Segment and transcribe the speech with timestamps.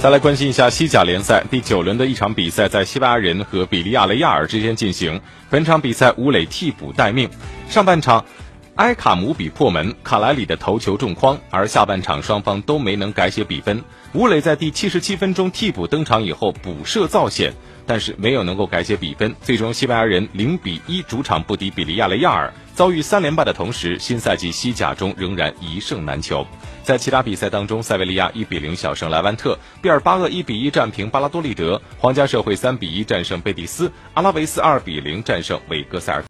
[0.00, 5.20] 再来关心一下西甲联赛第九轮的一场比赛，在西班牙人和比利亚雷亚尔之间进行。
[5.50, 7.28] 本场比赛吴磊替补待命。
[7.68, 8.24] 上半场，
[8.76, 13.82] 埃卡姆比破门，卡莱里的头球中框，而下半场双方都没能改写比分。
[14.12, 17.52] 吴磊在第七十七分钟替补登场以后补射造险，
[17.84, 19.34] 但是没有能够改写比分。
[19.42, 26.46] 最终，西班牙人零比一主场不敌比利亚雷亚尔，遭遇三连败的同时，新赛季西甲中仍然一胜难求。
[26.84, 36.22] 在其他比赛当中，塞维利亚一比零小胜莱万特，毕尔巴鄂一比一战平巴拉多利德，皇家社会三比一战胜贝蒂斯，阿拉维斯二比零战胜韦戈塞尔。